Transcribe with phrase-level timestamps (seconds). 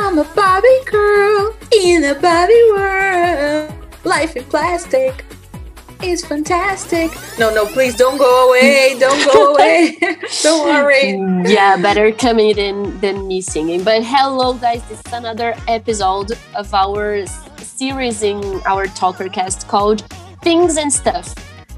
[0.00, 3.72] I'm a Barbie girl in a Barbie world.
[4.04, 5.24] Life in plastic
[6.02, 7.10] is fantastic.
[7.38, 8.96] No, no, please don't go away.
[8.98, 9.96] Don't go away.
[10.42, 11.18] don't worry.
[11.48, 13.82] Yeah, better coming than than me singing.
[13.82, 14.82] But hello, guys.
[14.88, 17.26] This is another episode of our
[17.58, 20.02] series in our Talkercast called
[20.42, 21.34] Things and Stuff,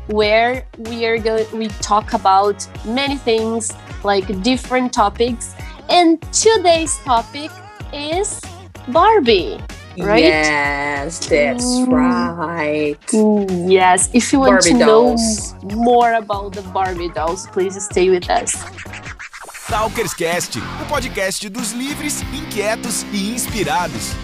[0.08, 3.72] where we are going we talk about many things
[4.04, 5.54] like different topics.
[5.90, 7.50] And today's topic
[7.92, 8.40] is
[8.88, 9.58] Barbie
[9.98, 10.22] right?
[10.22, 11.88] Yes, that's mm.
[11.88, 12.98] right.
[13.68, 15.54] Yes, if you want Barbie to dolls.
[15.64, 18.54] know more about the Barbie dolls, please stay with us.
[19.68, 24.14] Talkerscast, o podcast dos livres, inquietos e inspirados.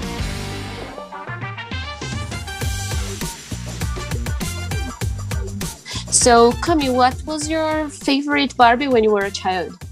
[6.10, 9.85] So, Cami, what was your favorite Barbie when you were a child?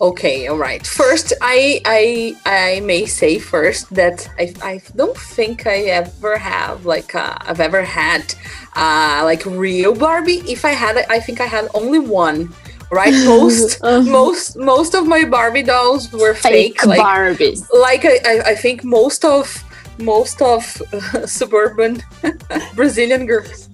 [0.00, 0.86] Okay, all right.
[0.86, 6.86] First, I I I may say first that I, I don't think I ever have
[6.86, 8.34] like uh, I've ever had
[8.76, 10.40] uh, like real Barbie.
[10.48, 12.54] If I had, I think I had only one.
[12.90, 14.10] Right, most uh-huh.
[14.10, 17.68] most most of my Barbie dolls were fake, fake like, Barbies.
[17.70, 19.46] Like I, I think most of
[19.98, 22.02] most of uh, suburban
[22.74, 23.68] Brazilian girls.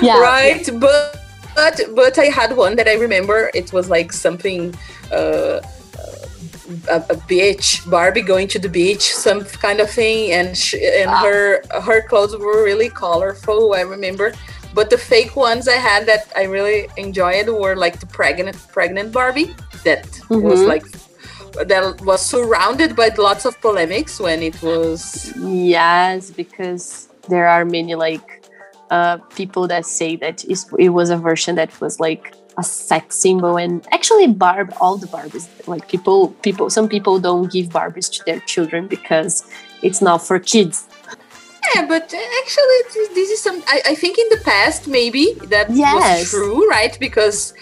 [0.00, 0.78] Yeah, right, yeah.
[0.78, 1.27] but
[1.58, 3.50] but but I had one that I remember.
[3.60, 4.60] It was like something
[5.12, 5.60] uh,
[6.96, 10.54] a, a, beach, Barbie going to the beach, some kind of thing, and
[11.00, 11.22] and ah.
[11.24, 13.74] her her clothes were really colorful.
[13.80, 14.32] I remember,
[14.74, 19.12] but the fake ones I had that I really enjoyed were like the pregnant pregnant
[19.12, 19.50] Barbie
[19.84, 20.42] that mm-hmm.
[20.50, 20.86] was like
[21.70, 27.94] that was surrounded by lots of polemics when it was yes because there are many
[27.94, 28.37] like
[28.90, 30.44] uh, people that say that
[30.78, 33.56] it was a version that was like a sex symbol.
[33.56, 38.24] And actually barb all the barbies like people people some people don't give barbies to
[38.24, 39.48] their children because
[39.82, 40.86] it's not for kids.
[41.74, 42.02] Yeah but
[42.42, 42.78] actually
[43.14, 45.94] this is some i, I think in the past maybe that yes.
[45.94, 46.96] was true right?
[46.98, 47.52] Because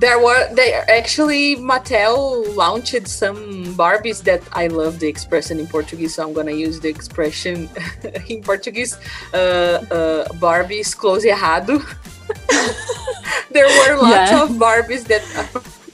[0.00, 3.36] there were they actually Mattel launched some
[3.76, 7.68] Barbies that I love the expression in Portuguese, so I'm gonna use the expression
[8.28, 8.98] in Portuguese.
[9.32, 11.78] Uh, uh, Barbies close errado.
[13.50, 14.42] there were lots yeah.
[14.42, 15.22] of Barbies that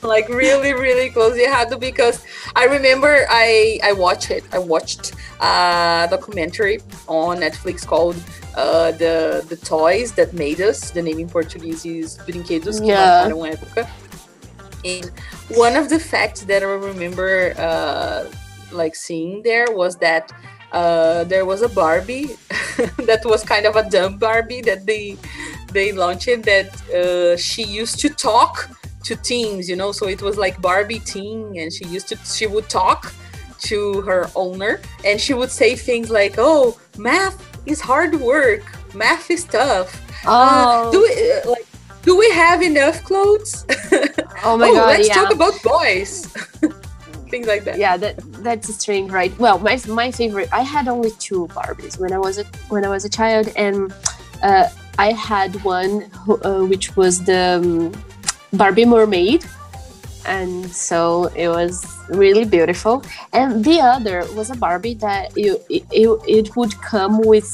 [0.03, 2.23] like really really closely had to because
[2.55, 8.15] I remember I I watched it I watched a documentary on Netflix called
[8.57, 13.29] uh, the the toys that made us the name in Portuguese is Brinquedos que yeah.
[13.29, 13.87] marcaram época
[14.83, 15.11] and
[15.55, 18.25] one of the facts that I remember uh,
[18.71, 20.31] like seeing there was that
[20.71, 22.25] uh, there was a Barbie
[23.09, 25.17] that was kind of a dumb Barbie that they
[25.71, 28.69] they launched that uh, she used to talk
[29.03, 29.91] to teams, you know.
[29.91, 33.13] So it was like Barbie teen, and she used to she would talk
[33.59, 37.37] to her owner, and she would say things like, "Oh, math
[37.71, 38.63] is hard work.
[38.93, 40.01] Math is tough.
[40.25, 40.91] Uh, oh.
[40.91, 41.67] do we uh, like
[42.03, 43.65] do we have enough clothes?
[44.43, 44.87] Oh my oh, god!
[44.87, 45.15] Let's yeah.
[45.15, 46.27] talk about boys."
[47.29, 47.77] things like that.
[47.77, 49.37] Yeah, that that's strange, right?
[49.39, 50.49] Well, my my favorite.
[50.53, 53.93] I had only two Barbies when I was a when I was a child, and
[54.43, 57.91] uh, I had one who, uh, which was the um,
[58.53, 59.45] Barbie mermaid,
[60.27, 63.03] and so it was really beautiful.
[63.33, 67.49] And the other was a Barbie that you it, it, it would come with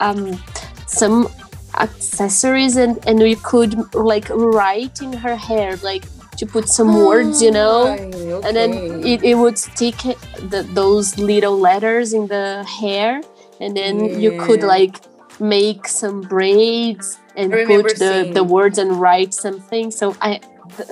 [0.00, 0.42] um,
[0.86, 1.28] some
[1.78, 6.04] accessories and and you could like write in her hair like
[6.38, 8.48] to put some oh, words you know okay.
[8.48, 8.72] and then
[9.04, 9.96] it, it would stick
[10.52, 13.20] the, those little letters in the hair
[13.60, 14.16] and then yeah.
[14.16, 14.96] you could like
[15.40, 19.90] make some braids and put the, the words and write something.
[19.90, 20.40] So I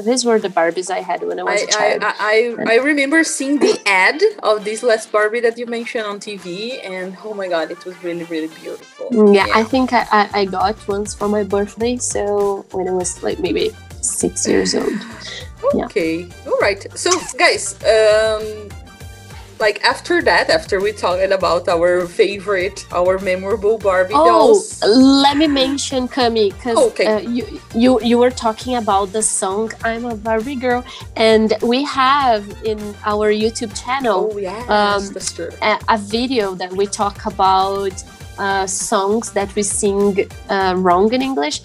[0.04, 2.02] these were the Barbies I had when I was I, a child.
[2.04, 6.20] I, I, I, remember seeing the ad of this last Barbie that you mentioned on
[6.20, 9.08] TV, and oh my god, it was really, really beautiful.
[9.10, 9.52] Mm, yeah, yeah.
[9.54, 13.38] I think I, I, I, got once for my birthday, so when I was like
[13.38, 14.92] maybe six years old.
[15.74, 16.50] okay, yeah.
[16.50, 16.86] all right.
[16.96, 18.68] So, guys, um,
[19.66, 24.62] like after that, after we talked about our favorite, our memorable Barbie oh, dolls.
[25.22, 27.06] let me mention Cami because okay.
[27.06, 27.44] uh, you
[27.82, 30.82] you you were talking about the song "I'm a Barbie Girl,"
[31.32, 32.78] and we have in
[33.12, 35.02] our YouTube channel oh, yes, um,
[35.70, 37.94] a, a, video that we talk about
[38.44, 40.08] uh, songs that we sing
[40.56, 41.56] uh, wrong in English,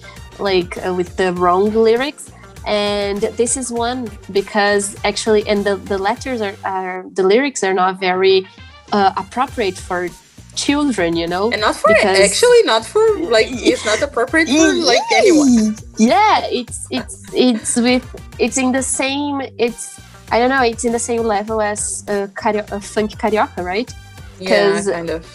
[0.50, 2.24] like uh, with the wrong lyrics
[2.66, 7.74] and this is one because actually and the, the letters are, are the lyrics are
[7.74, 8.46] not very
[8.92, 10.08] uh, appropriate for
[10.56, 14.74] children you know and not for because, actually not for like it's not appropriate for
[14.92, 18.04] like anyone yeah it's it's it's with
[18.38, 20.00] it's in the same it's
[20.32, 20.62] I don't know.
[20.62, 23.92] It's in the same level as uh, cario- uh, Funk Carioca, right?
[24.38, 25.26] Yeah, kind of.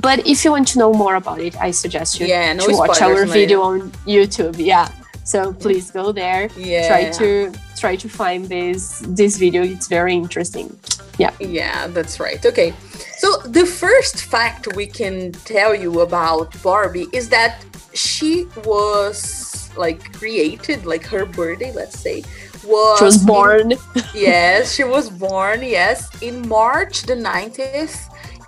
[0.00, 2.76] But if you want to know more about it, I suggest you yeah, no to
[2.76, 3.26] watch our later.
[3.26, 4.56] video on YouTube.
[4.58, 4.88] Yeah.
[5.26, 6.48] So please go there.
[6.56, 6.86] Yeah.
[6.88, 9.62] Try to try to find this this video.
[9.62, 10.68] It's very interesting.
[11.18, 11.32] Yeah.
[11.40, 12.40] Yeah, that's right.
[12.46, 12.72] Okay.
[13.18, 13.28] So
[13.58, 17.52] the first fact we can tell you about Barbie is that
[17.92, 22.22] she was like created, like her birthday, let's say,
[22.64, 23.72] was She was born.
[23.72, 23.78] in-
[24.14, 27.98] yes, she was born, yes, in March the 90th,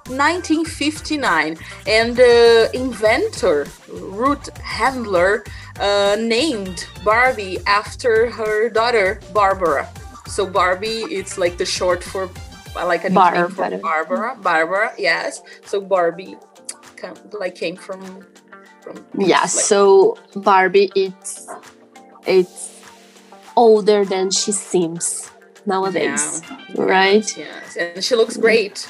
[0.08, 1.56] 1959.
[1.87, 5.44] And the inventor, Ruth Handler,
[5.81, 9.88] uh, named Barbie after her daughter, Barbara.
[10.26, 12.28] So Barbie, it's like the short for
[12.76, 14.37] uh, like a nickname for Barbara.
[14.40, 14.93] Barbara.
[14.99, 15.40] Yes.
[15.64, 16.37] So Barbie,
[16.96, 18.25] come, like came from
[18.82, 19.40] from Yeah.
[19.40, 21.46] like- So Barbie, it's
[22.26, 22.75] it's
[23.56, 25.31] older than she seems
[25.66, 26.43] nowadays,
[26.75, 27.26] right?
[27.37, 28.88] Yes, and she looks great.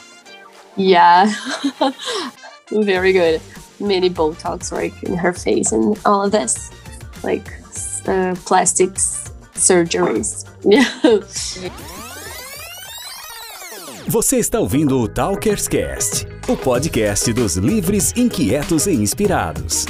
[0.78, 1.32] Yeah.
[2.70, 3.40] Very good.
[3.80, 6.70] Many Botox right in her face and all of this,
[7.22, 7.52] like
[8.06, 10.44] uh, plastics surgeries.
[14.08, 19.84] Você está ouvindo o Talkers Cast, o podcast dos livres, inquietos e inspirados.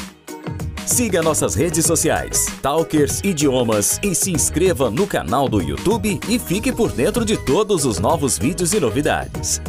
[0.85, 6.73] Siga nossas redes sociais, Talkers Idiomas, e se inscreva no canal do YouTube e fique
[6.73, 9.61] por dentro de todos os novos vídeos e novidades.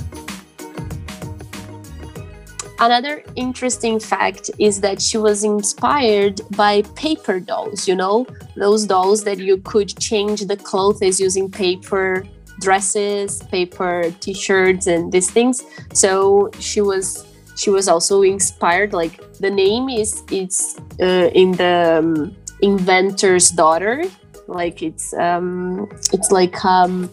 [2.80, 9.24] Another interesting fact is that she was inspired by paper dolls, you know, those dolls
[9.26, 12.26] that you could change the clothes using paper
[12.62, 15.64] dresses, paper t-shirts and these things.
[15.94, 17.26] So she was
[17.58, 24.04] she was also inspired like the name is it's uh, in the um, inventor's daughter
[24.48, 27.12] like it's um it's like um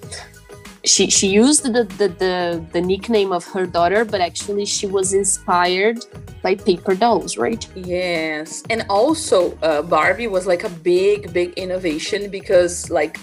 [0.86, 5.12] she she used the, the the the nickname of her daughter but actually she was
[5.12, 5.98] inspired
[6.42, 7.68] by paper dolls right?
[7.74, 13.18] Yes, and also uh, Barbie was like a big, big innovation because like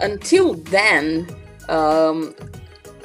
[0.00, 1.28] until then,
[1.68, 2.34] um,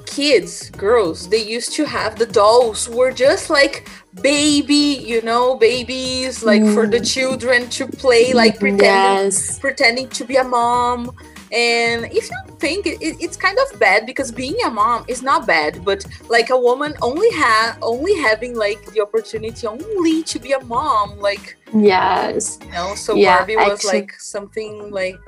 [0.06, 3.88] kids, girls, they used to have the dolls were just like
[4.22, 9.60] baby, you know, babies like for the children to play, like pretending yes.
[9.60, 11.12] pretending to be a mom.
[11.52, 15.22] And if you think it, it- it's kind of bad because being a mom is
[15.24, 20.40] not bad, but like a woman only have only having like the opportunity only to
[20.40, 22.96] be a mom, like yes you know.
[22.96, 25.20] So Yeah, Barbie was actually- like something like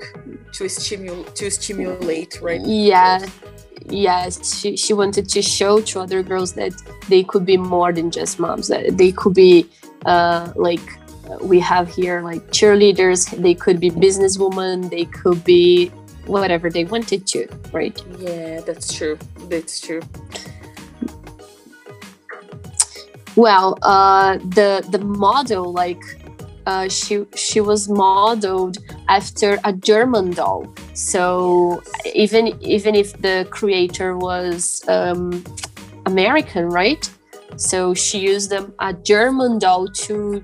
[0.54, 2.62] to stimulate to stimulate, right?
[2.66, 3.26] yeah
[3.90, 6.74] yes she, she wanted to show to other girls that
[7.08, 9.68] they could be more than just moms that they could be
[10.06, 10.82] uh like
[11.30, 15.92] uh, we have here like cheerleaders they could be businesswomen they could be
[16.30, 19.18] whatever they wanted to right Yeah, that's true.
[19.50, 20.02] That's true.
[23.36, 26.02] well uh the the model like
[26.66, 28.78] uh she she was modeled
[29.08, 30.62] after a german doll
[30.94, 31.82] so
[32.14, 35.44] even even if the creator was um
[36.06, 37.10] american right
[37.56, 40.44] so she used um, a german doll to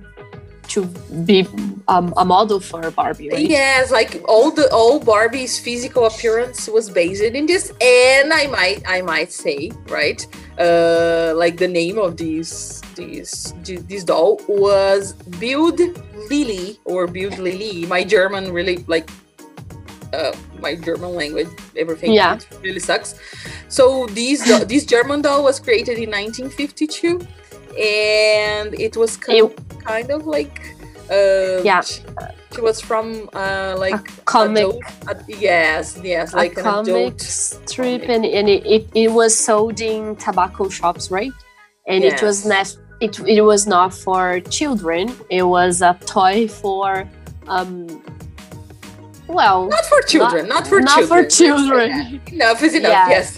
[0.70, 0.86] to
[1.26, 1.48] be
[1.88, 6.90] um, a model for barbie right Yes, like all the all Barbie's physical appearance was
[6.90, 10.20] based in this, and I might I might say right,
[10.60, 15.80] uh, like the name of these these this doll was Bild
[16.30, 17.88] Lilli or Bild Lilli.
[17.88, 19.10] My German really like.
[20.14, 22.40] Uh, my German language, everything Yeah.
[22.64, 23.16] really sucks.
[23.68, 27.20] So these do- this German doll was created in 1952,
[27.78, 29.52] and it was kind,
[29.84, 30.76] kind of like
[31.12, 31.82] uh, Yeah.
[31.82, 32.02] she,
[32.54, 38.02] she was from uh, like a comic adult, ad- yes, yes, like a comic strip
[38.02, 38.10] comic.
[38.10, 41.32] and, and it, it, it was sold in tobacco shops right
[41.88, 47.08] and it was not it, it was not for children it was a toy for
[47.48, 48.02] um
[49.28, 51.24] well Not for children, not, for not children.
[51.24, 52.22] for children.
[52.32, 52.92] Enough is enough.
[52.92, 53.10] Yeah.
[53.10, 53.38] Yes.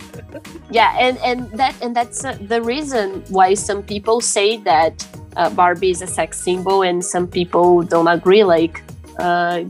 [0.72, 5.50] Yeah and and that and that's uh, the reason why some people say that uh,
[5.50, 8.84] barbie is a sex symbol and some people don't agree like
[9.20, 9.64] uh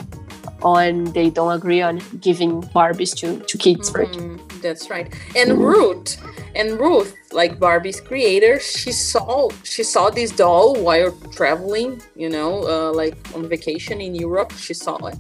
[0.64, 5.08] on they don't agree on giving barbies to to kids right Mhm, that's right.
[5.36, 6.18] And Ruth,
[6.56, 12.64] and Ruth, like Barbie's creator, she saw she saw this doll while traveling, you know,
[12.68, 14.52] uh, like on vacation in Europe.
[14.58, 15.18] She saw it,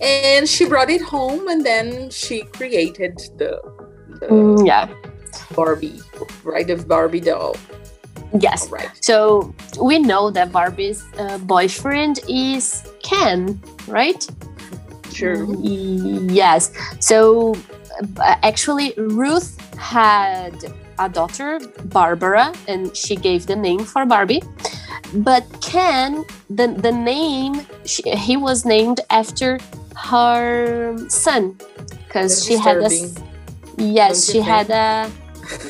[0.00, 3.60] and she brought it home, and then she created the,
[4.20, 4.86] the Mm, yeah
[5.54, 6.00] Barbie,
[6.44, 6.66] right?
[6.66, 7.56] The Barbie doll.
[8.38, 8.90] yes Right.
[9.00, 14.26] So we know that Barbie's uh, boyfriend is Ken, right?
[15.12, 15.46] Sure.
[15.62, 16.72] Yes.
[17.00, 17.56] So
[18.42, 20.54] actually, Ruth had
[20.98, 24.42] a daughter, Barbara, and she gave the name for Barbie.
[25.14, 29.58] But Ken, the, the name, she, he was named after
[29.96, 31.56] her son
[32.06, 32.90] because she had a
[33.78, 35.10] yes she had a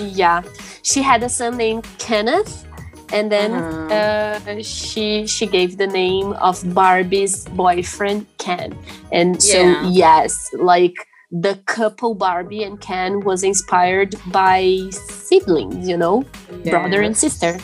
[0.00, 0.42] yeah
[0.83, 2.64] she had a son named Kenneth
[3.12, 4.50] and then uh-huh.
[4.50, 8.76] uh, she she gave the name of Barbie's boyfriend Ken
[9.12, 9.88] and so yeah.
[9.88, 10.97] yes like
[11.30, 16.25] the couple Barbie and Ken was inspired by siblings, you know,
[16.62, 16.71] yes.
[16.71, 17.59] brother and sister.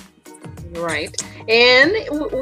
[0.73, 1.15] Right,
[1.49, 1.93] and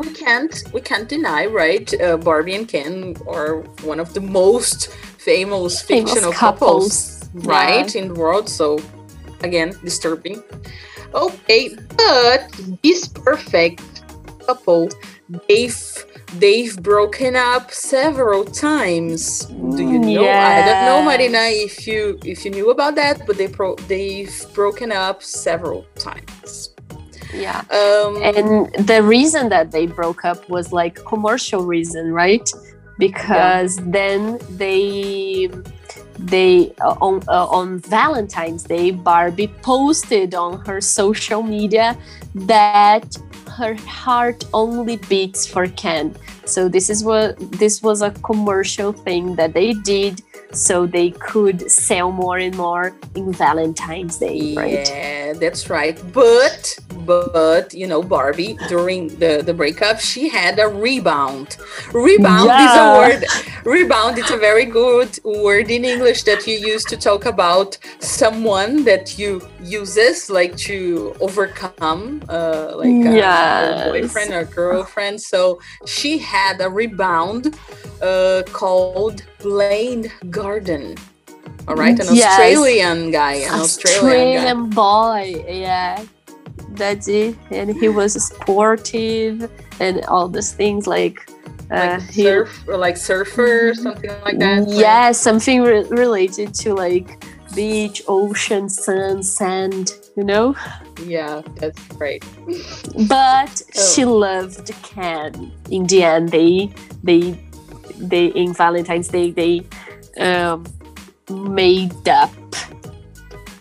[0.00, 2.00] we can't we can't deny, right?
[2.00, 7.93] Uh, Barbie and Ken are one of the most famous, famous fictional couples, couples right,
[7.95, 8.03] yeah.
[8.03, 8.49] in the world.
[8.49, 8.81] So,
[9.42, 10.42] again, disturbing.
[11.14, 12.50] Okay, but
[12.82, 13.82] this perfect
[14.47, 14.88] couple,
[15.49, 16.04] they've
[16.35, 19.47] they've broken up several times.
[19.47, 20.23] Do you know?
[20.23, 20.62] Yeah.
[20.62, 24.35] I don't know, Marina, if you if you knew about that, but they pro they've
[24.54, 26.70] broken up several times.
[27.32, 27.62] Yeah.
[27.70, 32.49] Um, and the reason that they broke up was like commercial reason, right?
[32.99, 33.85] Because yeah.
[33.87, 35.49] then they
[36.27, 41.97] they uh, on uh, on Valentine's Day, Barbie posted on her social media
[42.35, 43.17] that
[43.57, 46.15] her heart only beats for Ken.
[46.45, 50.23] So this is what this was a commercial thing that they did
[50.53, 54.89] so they could sell more and more in Valentine's Day, right?
[54.89, 56.00] Yeah, that's right.
[56.12, 56.77] But
[57.11, 61.49] but you know, Barbie during the the breakup, she had a rebound.
[61.93, 62.67] Rebound yeah.
[62.67, 63.21] is a word.
[63.64, 68.73] Rebound is a very good word in English that you use to talk about someone
[68.85, 69.31] that you
[69.79, 73.87] uses like to overcome, uh, like yes.
[73.87, 75.17] a boyfriend or girlfriend.
[75.33, 75.40] So
[75.87, 77.43] she had a rebound
[78.02, 80.97] uh, called Blaine Garden.
[81.69, 82.26] All right, an yes.
[82.31, 85.45] Australian guy, an Australian, Australian boy.
[85.47, 86.02] Yeah,
[86.73, 87.37] that's it.
[87.50, 89.50] And he was sportive
[89.81, 91.29] and all those things like.
[91.71, 94.69] Uh, like he, surf or like surfer or something like that.
[94.69, 97.25] Yeah, like, something re- related to like
[97.55, 99.93] beach, ocean, sun, sand.
[100.17, 100.57] You know.
[101.05, 102.25] Yeah, that's great.
[103.09, 103.95] But oh.
[103.95, 105.53] she loved Ken.
[105.71, 106.73] In the end, they
[107.05, 107.39] they
[107.97, 109.65] they in Valentine's Day they
[110.19, 110.67] um,
[111.31, 112.33] made up.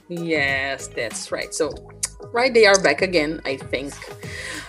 [0.07, 1.53] Yes, that's right.
[1.53, 1.71] So
[2.31, 3.93] right they are back again, I think.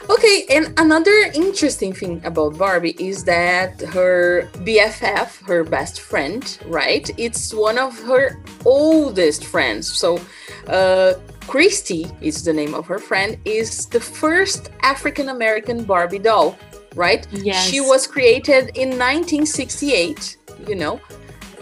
[0.08, 7.08] Okay, and another interesting thing about Barbie is that her BFF, her best friend, right?
[7.16, 9.86] It's one of her oldest friends.
[9.92, 10.20] So,
[10.66, 11.14] uh,
[11.46, 16.56] Christie is the name of her friend, is the first African American Barbie doll
[16.94, 17.26] right?
[17.30, 17.68] Yes.
[17.68, 21.00] She was created in 1968, you know,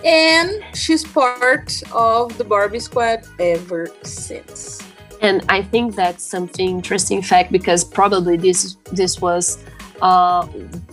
[0.05, 4.83] and she's part of the Barbie squad ever since.
[5.21, 9.59] And I think that's something interesting fact because probably this this was
[10.01, 10.47] uh,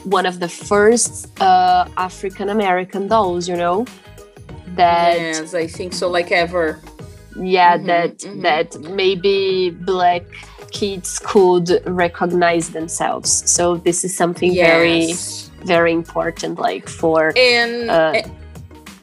[0.03, 3.86] one of the first uh, African American dolls, you know.
[4.75, 6.10] That yes, I think so.
[6.10, 6.79] Like ever.
[7.38, 8.41] Yeah, mm-hmm, that mm-hmm.
[8.41, 10.24] that maybe black
[10.72, 13.50] kids could recognize themselves.
[13.50, 15.50] So this is something yes.
[15.60, 18.32] very, very important, like for and, uh, and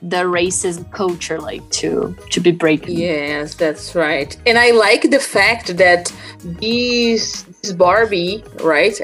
[0.02, 2.98] the racism culture, like to to be breaking.
[2.98, 4.36] Yes, that's right.
[4.46, 7.44] And I like the fact that these
[7.76, 9.00] Barbie, right?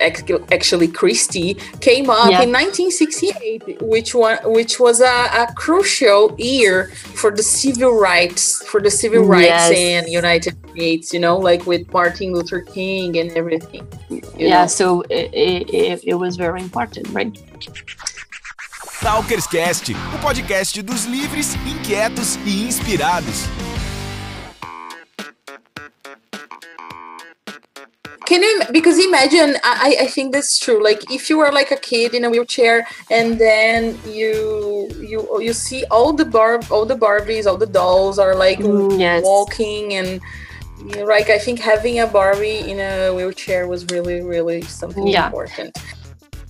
[0.50, 2.42] Actually, Christie came up yeah.
[2.42, 8.80] in 1968, which one, which was a, a, crucial year for the civil rights, for
[8.80, 9.70] the civil rights yes.
[9.70, 11.12] in United States.
[11.14, 13.86] You know, like with Martin Luther King and everything.
[14.36, 14.66] Yeah, know?
[14.66, 15.30] so it,
[15.68, 17.30] it, it was very important, right?
[19.00, 23.44] Talkerscast, o podcast dos livres, inquietos e inspirados.
[28.26, 30.82] Can you because imagine I, I think that's true.
[30.82, 35.54] Like if you were like a kid in a wheelchair and then you you you
[35.54, 39.22] see all the bar all the Barbies, all the dolls are like mm, yes.
[39.22, 40.20] walking and
[40.84, 45.06] you know, like I think having a Barbie in a wheelchair was really, really something
[45.06, 45.26] yeah.
[45.26, 45.76] important.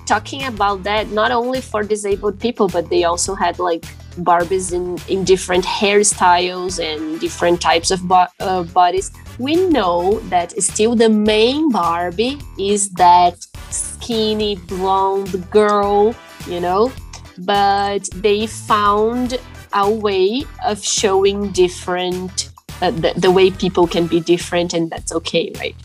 [0.08, 3.84] Talking about that, not only for disabled people, but they also had like
[4.18, 10.50] Barbies in, in different hairstyles and different types of bo- uh, bodies we know that
[10.62, 13.36] still the main Barbie is that
[13.70, 16.14] skinny blonde girl,
[16.46, 16.92] you know,
[17.38, 19.38] but they found
[19.72, 22.50] a way of showing different,
[22.82, 25.76] uh, the, the way people can be different, and that's okay, right?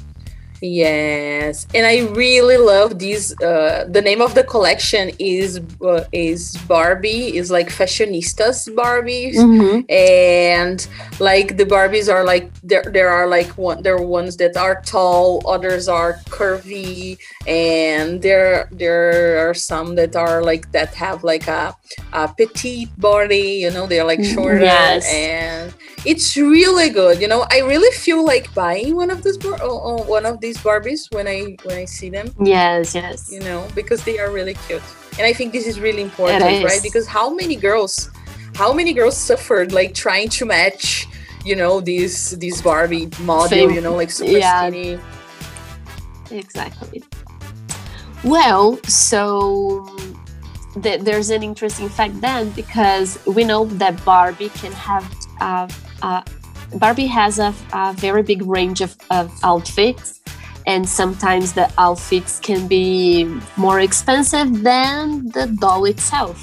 [0.66, 3.38] Yes, and I really love these.
[3.42, 7.36] Uh, the name of the collection is uh, is Barbie.
[7.36, 9.82] Is like fashionistas Barbies, mm-hmm.
[9.92, 10.88] and
[11.20, 12.86] like the Barbies are like there.
[12.88, 13.84] There are like one.
[13.84, 20.16] There are ones that are tall, others are curvy, and there there are some that
[20.16, 21.76] are like that have like a,
[22.14, 23.60] a petite body.
[23.68, 25.12] You know, they're like mm, shorter, yes.
[25.12, 25.74] and
[26.06, 27.22] it's really good.
[27.22, 30.40] You know, I really feel like buying one of these bar- oh, oh, one of
[30.42, 32.34] these Barbies when I when I see them.
[32.42, 33.32] Yes, yes.
[33.32, 34.84] You know, because they are really cute,
[35.18, 36.82] and I think this is really important, right?
[36.84, 38.10] Because how many girls,
[38.56, 41.08] how many girls suffered like trying to match,
[41.46, 43.72] you know, these these Barbie model, Same.
[43.72, 44.68] you know, like super yeah.
[44.68, 45.00] skinny.
[46.32, 47.04] Exactly.
[48.24, 49.86] Well, so
[50.82, 55.04] th- there's an interesting fact then because we know that Barbie can have
[55.42, 55.68] uh,
[56.04, 56.22] uh,
[56.76, 60.22] Barbie has a, a, very big range of, of outfits,
[60.68, 63.26] and sometimes the outfits can be
[63.58, 66.38] more expensive than the doll itself,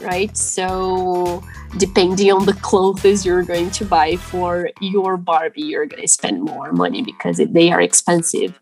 [0.00, 0.36] right?
[0.36, 1.42] So,
[1.78, 6.42] depending on the clothes you're going to buy for your Barbie, you're going to spend
[6.42, 8.61] more money because they are expensive.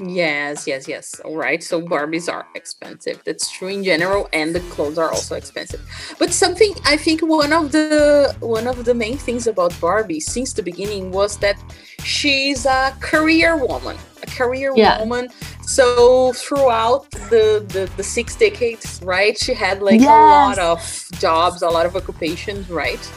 [0.00, 1.20] Yes, yes, yes.
[1.24, 1.62] All right.
[1.62, 3.20] So Barbies are expensive.
[3.24, 5.80] That's true in general, and the clothes are also expensive.
[6.18, 10.52] But something I think one of the one of the main things about Barbie since
[10.52, 11.56] the beginning was that
[12.04, 15.00] she's a career woman, a career yeah.
[15.00, 15.30] woman.
[15.62, 20.08] So throughout the, the the six decades, right, she had like yes.
[20.08, 23.12] a lot of jobs, a lot of occupations, right?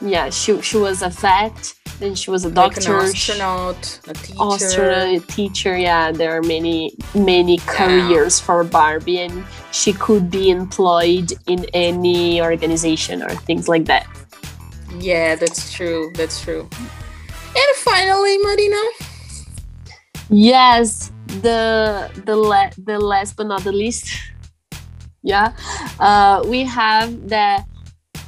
[0.00, 4.42] Yeah, she she was a vet then she was a doctor, like astronaut, a teacher.
[4.42, 5.76] Astronaut, a teacher.
[5.76, 8.46] Yeah, there are many many careers yeah.
[8.46, 14.06] for Barbie, and she could be employed in any organization or things like that.
[14.98, 16.10] Yeah, that's true.
[16.14, 16.68] That's true.
[17.56, 18.82] And finally, Marina.
[20.30, 24.08] Yes, the the la- the last but not the least.
[25.22, 25.52] yeah,
[26.00, 27.64] uh, we have the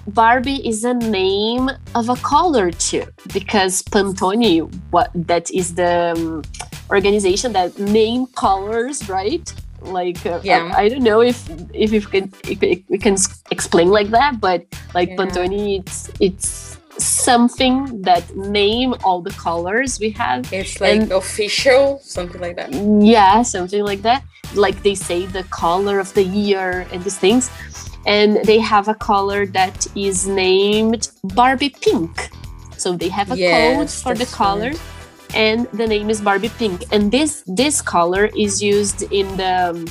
[0.09, 6.43] Barbie is a name of a color too, because Pantone, what that is the um,
[6.91, 9.53] organization that name colors, right?
[9.83, 10.73] Like, uh, yeah.
[10.75, 13.17] I, I, don't know if if you can if we can
[13.51, 14.65] explain like that, but
[14.95, 15.17] like yeah.
[15.17, 20.51] Pantone, it's it's something that name all the colors we have.
[20.53, 22.73] It's like and, official, something like that.
[23.03, 24.25] Yeah, something like that.
[24.55, 27.51] Like they say the color of the year and these things
[28.07, 32.31] and they have a color that is named Barbie Pink.
[32.77, 35.35] So they have a yes, code for the color, right.
[35.35, 36.85] and the name is Barbie Pink.
[36.93, 39.91] And this this color is used in the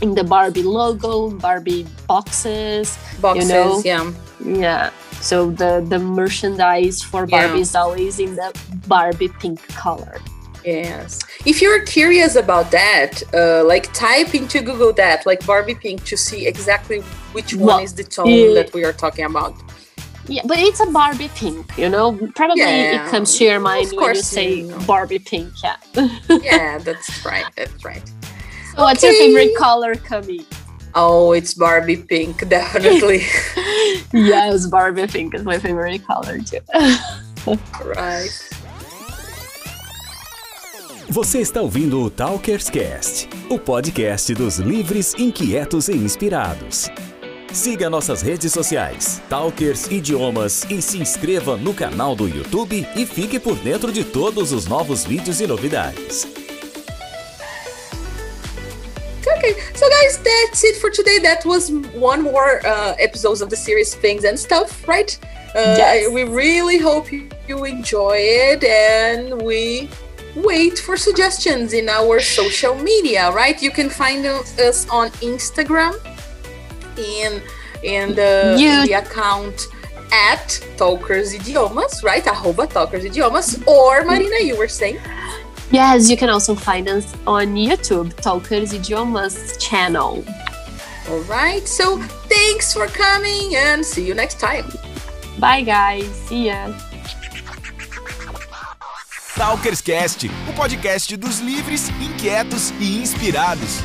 [0.00, 2.98] in the Barbie logo, Barbie boxes.
[3.20, 3.82] Boxes, you know?
[3.84, 4.12] yeah,
[4.44, 4.90] yeah.
[5.20, 7.66] So the the merchandise for Barbie yeah.
[7.66, 10.16] is always in the Barbie pink color.
[10.64, 11.20] Yes.
[11.46, 16.16] If you're curious about that, uh, like type into Google that, like Barbie Pink, to
[16.16, 18.54] see exactly which one well, is the tone yeah.
[18.54, 19.54] that we are talking about.
[20.26, 22.16] Yeah, but it's a Barbie pink, you know.
[22.36, 23.06] Probably yeah.
[23.06, 24.78] it comes to your mind when you say you know.
[24.86, 25.52] Barbie pink.
[25.62, 25.76] Yeah.
[26.28, 27.46] yeah, that's right.
[27.56, 28.06] That's right.
[28.06, 28.82] So okay.
[28.82, 30.44] what's your favorite color, Cami?
[30.94, 33.22] Oh, it's Barbie pink, definitely.
[34.12, 36.60] yes, Barbie pink is my favorite color too.
[37.84, 38.30] right.
[41.08, 46.88] Você está ouvindo o Talkers Cast, o podcast dos livres, inquietos e inspirados.
[47.52, 53.40] Siga nossas redes sociais, Talkers Idiomas, e se inscreva no canal do YouTube e fique
[53.40, 56.28] por dentro de todos os novos vídeos e novidades.
[59.26, 61.18] Okay, so guys, that's it for today.
[61.18, 65.18] That was one more uh, episode of the series Things and Stuff, right?
[65.52, 66.08] Uh, yes.
[66.12, 69.90] we really hope you enjoy it, and we
[70.36, 73.60] wait for suggestions in our social media, right?
[73.60, 75.94] You can find us on Instagram
[76.98, 77.42] in
[77.82, 78.86] in the, you...
[78.86, 79.68] the account
[80.12, 82.26] at Talkers Idiomas, right?
[82.26, 83.62] Arroba Talkers Idiomas.
[83.66, 84.98] Or Marina, you were saying?
[85.70, 90.24] Yes, you can also find us on YouTube, Talkers Idiomas channel.
[91.08, 91.66] All right.
[91.66, 91.98] So
[92.28, 94.64] thanks for coming and see you next time.
[95.38, 96.06] Bye, guys.
[96.26, 96.72] See ya.
[99.36, 103.78] Talkerscast, o podcast dos livres, inquietos e inspirados.